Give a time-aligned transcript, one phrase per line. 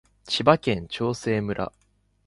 [0.27, 1.71] 千葉県長生村